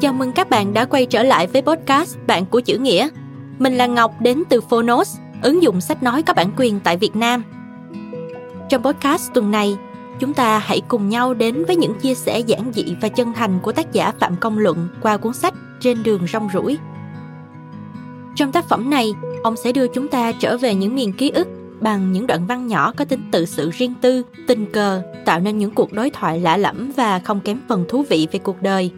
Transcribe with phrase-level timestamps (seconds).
[0.00, 3.08] Chào mừng các bạn đã quay trở lại với podcast Bạn của chữ nghĩa.
[3.58, 7.16] Mình là Ngọc đến từ Phonos, ứng dụng sách nói có bản quyền tại Việt
[7.16, 7.42] Nam.
[8.68, 9.76] Trong podcast tuần này,
[10.20, 13.58] chúng ta hãy cùng nhau đến với những chia sẻ giản dị và chân thành
[13.62, 16.78] của tác giả Phạm Công Luận qua cuốn sách Trên đường rong ruổi.
[18.36, 19.12] Trong tác phẩm này,
[19.42, 21.48] ông sẽ đưa chúng ta trở về những miền ký ức
[21.84, 25.58] bằng những đoạn văn nhỏ có tính tự sự riêng tư, tình cờ, tạo nên
[25.58, 28.90] những cuộc đối thoại lạ lẫm và không kém phần thú vị về cuộc đời.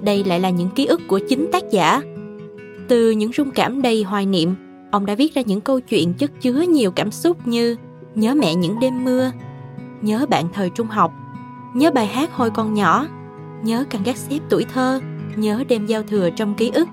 [0.00, 2.02] Đây lại là những ký ức của chính tác giả.
[2.88, 4.54] Từ những rung cảm đầy hoài niệm,
[4.90, 7.76] ông đã viết ra những câu chuyện chất chứa nhiều cảm xúc như
[8.14, 9.30] nhớ mẹ những đêm mưa,
[10.02, 11.12] nhớ bạn thời trung học,
[11.74, 13.06] nhớ bài hát hồi còn nhỏ,
[13.62, 15.00] nhớ căn gác xếp tuổi thơ,
[15.36, 16.88] nhớ đêm giao thừa trong ký ức.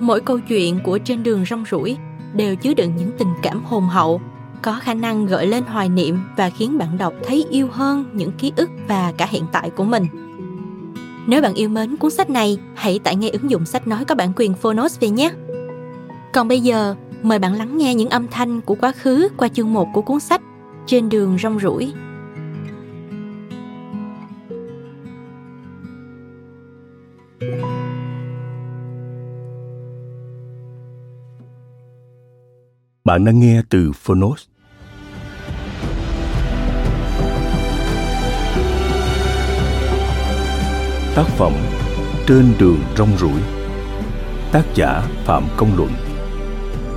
[0.00, 1.96] Mỗi câu chuyện của trên đường rong ruổi
[2.34, 4.20] đều chứa đựng những tình cảm hồn hậu,
[4.62, 8.32] có khả năng gợi lên hoài niệm và khiến bạn đọc thấy yêu hơn những
[8.32, 10.06] ký ức và cả hiện tại của mình.
[11.26, 14.14] Nếu bạn yêu mến cuốn sách này, hãy tải ngay ứng dụng sách nói có
[14.14, 15.30] bản quyền Phonos về nhé.
[16.32, 19.72] Còn bây giờ, mời bạn lắng nghe những âm thanh của quá khứ qua chương
[19.72, 20.42] 1 của cuốn sách
[20.86, 21.92] Trên đường rong ruổi.
[33.08, 34.44] Bạn đang nghe từ Phonos.
[41.14, 41.52] Tác phẩm
[42.26, 43.40] Trên đường rong ruổi.
[44.52, 45.90] Tác giả Phạm Công Luận.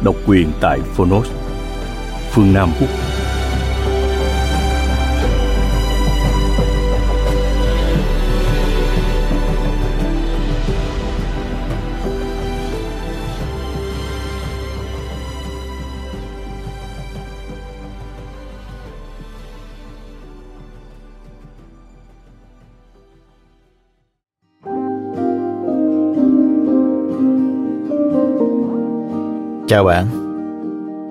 [0.04, 1.28] Độc quyền tại Phonos,
[2.32, 2.90] Phương Nam úc
[29.72, 30.06] Chào bạn,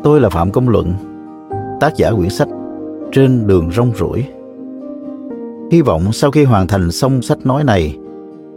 [0.04, 0.94] tôi là Phạm Công Luận,
[1.80, 2.48] tác giả quyển sách
[3.12, 4.24] Trên đường rong ruổi.
[5.70, 7.98] Hy vọng sau khi hoàn thành xong sách nói này,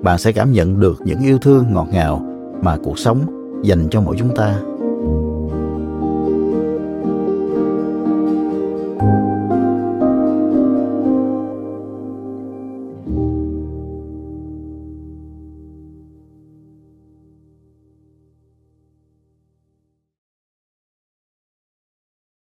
[0.02, 2.22] bạn sẽ cảm nhận được những yêu thương ngọt ngào
[2.62, 3.19] mà cuộc sống
[3.64, 4.56] dành cho mỗi chúng ta.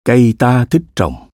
[0.04, 1.28] Cây ta thích trồng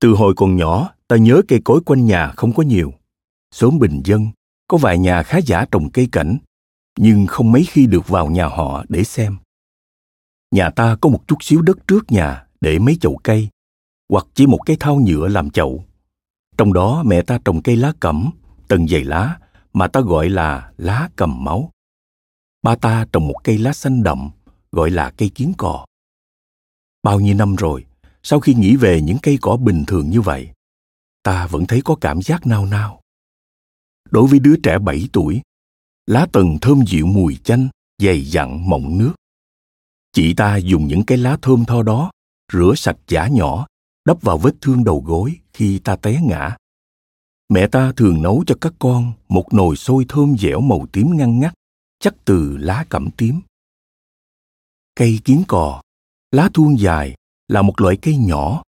[0.00, 2.92] Từ hồi còn nhỏ, ta nhớ cây cối quanh nhà không có nhiều.
[3.54, 4.26] Xóm bình dân,
[4.68, 6.38] có vài nhà khá giả trồng cây cảnh,
[6.98, 9.36] nhưng không mấy khi được vào nhà họ để xem.
[10.50, 13.48] Nhà ta có một chút xíu đất trước nhà để mấy chậu cây,
[14.08, 15.84] hoặc chỉ một cái thau nhựa làm chậu.
[16.56, 18.30] Trong đó mẹ ta trồng cây lá cẩm,
[18.68, 19.38] tầng dày lá,
[19.72, 21.70] mà ta gọi là lá cầm máu.
[22.62, 24.30] Ba ta trồng một cây lá xanh đậm,
[24.72, 25.86] gọi là cây kiến cò.
[27.02, 27.86] Bao nhiêu năm rồi,
[28.22, 30.50] sau khi nghĩ về những cây cỏ bình thường như vậy,
[31.22, 33.00] ta vẫn thấy có cảm giác nao nao.
[34.10, 35.40] Đối với đứa trẻ 7 tuổi,
[36.06, 37.68] lá tần thơm dịu mùi chanh,
[37.98, 39.12] dày dặn mọng nước.
[40.12, 42.10] Chị ta dùng những cái lá thơm tho đó
[42.52, 43.66] rửa sạch giả nhỏ,
[44.04, 46.56] đắp vào vết thương đầu gối khi ta té ngã.
[47.48, 51.40] Mẹ ta thường nấu cho các con một nồi sôi thơm dẻo màu tím ngăn
[51.40, 51.54] ngắt,
[51.98, 53.40] chắc từ lá cẩm tím.
[54.94, 55.82] Cây kiến cò
[56.30, 57.14] Lá thuôn dài
[57.48, 58.62] là một loại cây nhỏ.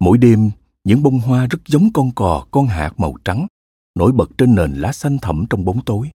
[0.00, 0.50] Mỗi đêm,
[0.84, 3.46] những bông hoa rất giống con cò con hạt màu trắng,
[3.94, 6.10] nổi bật trên nền lá xanh thẳm trong bóng tối.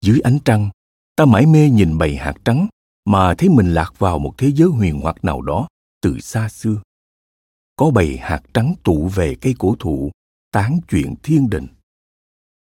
[0.00, 0.70] Dưới ánh trăng,
[1.16, 2.66] ta mãi mê nhìn bầy hạt trắng
[3.04, 5.68] mà thấy mình lạc vào một thế giới huyền hoặc nào đó
[6.00, 6.82] từ xa xưa.
[7.76, 10.10] Có bầy hạt trắng tụ về cây cổ thụ,
[10.52, 11.66] tán chuyện thiên đình.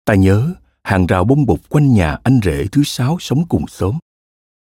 [0.04, 3.98] Ta nhớ hàng rào bông bụt quanh nhà anh rể thứ sáu sống cùng xóm.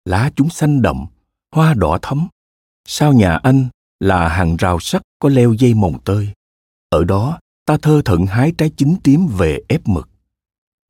[0.05, 1.05] Lá chúng xanh đậm,
[1.51, 2.27] hoa đỏ thắm,
[2.87, 3.67] sau nhà anh
[3.99, 6.29] là hàng rào sắt có leo dây mồng tơi.
[6.89, 10.09] Ở đó, ta thơ thận hái trái chín tím về ép mực.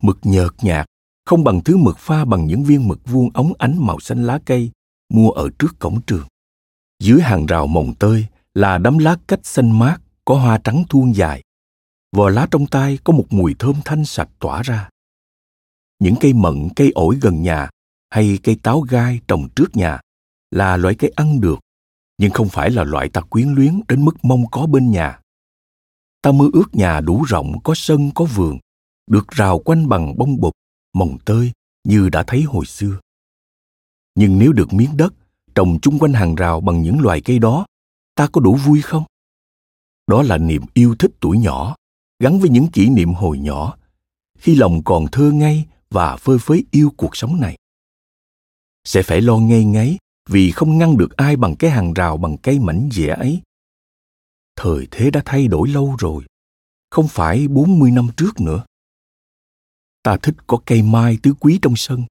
[0.04, 0.86] Mực nhợt nhạt,
[1.26, 4.40] không bằng thứ mực pha bằng những viên mực vuông ống ánh màu xanh lá
[4.46, 4.72] cây
[5.10, 6.28] mua ở trước cổng trường.
[7.00, 11.16] Dưới hàng rào mồng tơi là đám lá cách xanh mát có hoa trắng thuôn
[11.16, 11.42] dài.
[12.16, 14.90] Vò lá trong tay có một mùi thơm thanh sạch tỏa ra.
[16.00, 17.70] Những cây mận, cây ổi gần nhà
[18.10, 20.00] hay cây táo gai trồng trước nhà
[20.52, 21.60] là loại cây ăn được
[22.18, 25.20] nhưng không phải là loại ta quyến luyến đến mức mong có bên nhà.
[26.22, 28.60] Ta mơ ước nhà đủ rộng, có sân, có vườn,
[29.08, 30.54] được rào quanh bằng bông bột,
[30.94, 31.52] mồng tơi
[31.84, 33.00] như đã thấy hồi xưa.
[34.16, 35.14] Nhưng nếu được miếng đất
[35.56, 37.66] trồng chung quanh hàng rào bằng những loài cây đó,
[38.16, 39.04] ta có đủ vui không?
[40.08, 41.76] Đó là niềm yêu thích tuổi nhỏ,
[42.20, 43.78] gắn với những kỷ niệm hồi nhỏ
[44.38, 47.58] khi lòng còn thơ ngây và phơi phới yêu cuộc sống này
[48.84, 49.98] sẽ phải lo ngay ngáy
[50.30, 53.42] vì không ngăn được ai bằng cái hàng rào bằng cây mảnh dẻ ấy.
[54.56, 56.24] Thời thế đã thay đổi lâu rồi,
[56.90, 58.66] không phải 40 năm trước nữa.
[60.04, 62.04] Ta thích có cây mai tứ quý trong sân,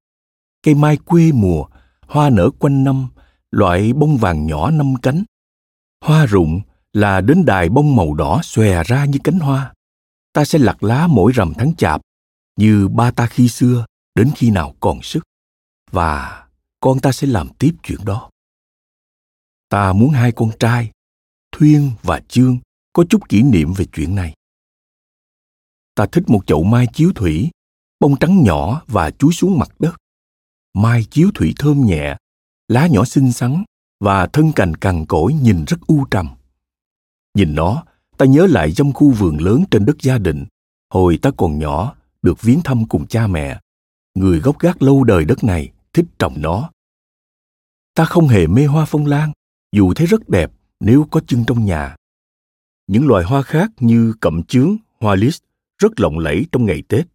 [0.63, 1.65] cây mai quê mùa,
[2.01, 3.07] hoa nở quanh năm,
[3.51, 5.23] loại bông vàng nhỏ năm cánh.
[6.01, 6.61] Hoa rụng
[6.93, 9.73] là đến đài bông màu đỏ xòe ra như cánh hoa.
[10.33, 12.01] Ta sẽ lặt lá mỗi rằm tháng chạp,
[12.59, 13.85] như ba ta khi xưa,
[14.15, 15.23] đến khi nào còn sức.
[15.91, 16.44] Và
[16.85, 18.29] con ta sẽ làm tiếp chuyện đó.
[19.69, 20.91] Ta muốn hai con trai,
[21.51, 22.57] thuyên và chương,
[22.93, 24.33] có chút kỷ niệm về chuyện này.
[25.95, 27.49] Ta thích một chậu mai chiếu thủy,
[27.99, 29.95] bông trắng nhỏ và chúi xuống mặt đất.
[30.73, 32.17] Mai chiếu thủy thơm nhẹ,
[32.67, 33.63] lá nhỏ xinh xắn
[33.99, 36.29] và thân cành cằn cỗi nhìn rất u trầm.
[37.33, 37.83] Nhìn nó,
[38.17, 40.45] ta nhớ lại trong khu vườn lớn trên đất gia đình
[40.89, 43.59] hồi ta còn nhỏ, được viếng thăm cùng cha mẹ.
[44.15, 46.69] Người gốc gác lâu đời đất này thích trồng nó
[47.95, 49.31] ta không hề mê hoa phong lan,
[49.71, 51.95] dù thấy rất đẹp nếu có chân trong nhà.
[52.87, 55.41] Những loài hoa khác như cẩm chướng, hoa list
[55.77, 57.07] rất lộng lẫy trong ngày tết.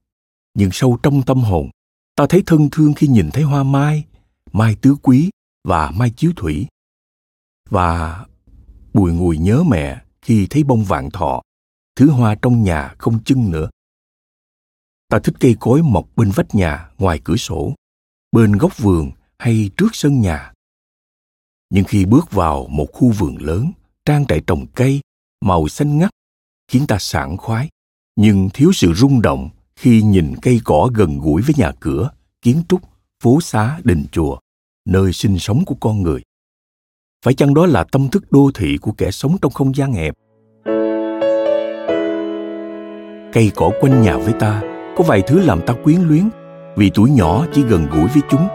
[0.54, 1.70] Nhưng sâu trong tâm hồn,
[2.16, 4.04] ta thấy thân thương khi nhìn thấy hoa mai
[4.52, 5.30] mai tứ quý
[5.64, 6.66] và mai chiếu thủy.
[7.70, 8.26] Và
[8.94, 11.42] bùi ngùi nhớ mẹ khi thấy bông vạn thọ,
[11.96, 13.70] thứ hoa trong nhà không chân nữa.
[15.08, 17.74] Ta thích cây cối mọc bên vách nhà ngoài cửa sổ,
[18.32, 20.52] bên góc vườn hay trước sân nhà
[21.70, 23.72] nhưng khi bước vào một khu vườn lớn,
[24.04, 25.00] trang trại trồng cây,
[25.44, 26.10] màu xanh ngắt,
[26.68, 27.68] khiến ta sảng khoái.
[28.16, 32.10] Nhưng thiếu sự rung động khi nhìn cây cỏ gần gũi với nhà cửa,
[32.42, 32.80] kiến trúc,
[33.22, 34.38] phố xá, đình chùa,
[34.88, 36.22] nơi sinh sống của con người.
[37.24, 40.14] Phải chăng đó là tâm thức đô thị của kẻ sống trong không gian hẹp?
[43.32, 44.62] Cây cỏ quanh nhà với ta,
[44.96, 46.28] có vài thứ làm ta quyến luyến,
[46.76, 48.48] vì tuổi nhỏ chỉ gần gũi với chúng.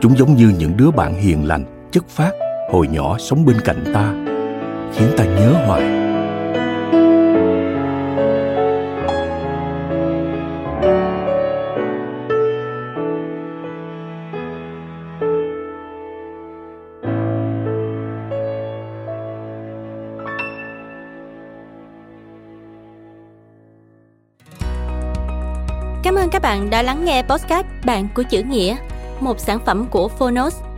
[0.00, 2.32] Chúng giống như những đứa bạn hiền lành chất phát
[2.70, 4.12] hồi nhỏ sống bên cạnh ta
[4.92, 5.82] khiến ta nhớ hoài
[26.02, 28.76] Cảm ơn các bạn đã lắng nghe podcast Bạn của chữ nghĩa,
[29.20, 30.71] một sản phẩm của Phonos.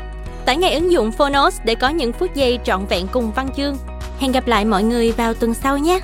[0.45, 3.77] Tải ngay ứng dụng Phonos để có những phút giây trọn vẹn cùng văn chương.
[4.19, 6.01] Hẹn gặp lại mọi người vào tuần sau nhé!